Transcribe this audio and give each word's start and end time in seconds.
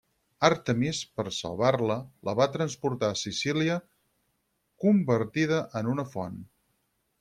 Àrtemis, 0.47 1.01
per 1.19 1.25
salvar-la, 1.39 1.99
la 2.29 2.35
va 2.41 2.49
transportar 2.57 3.11
a 3.11 3.19
Sicília 3.27 3.79
convertida 4.87 5.65
en 5.83 5.97
una 5.97 6.13
font. 6.19 6.45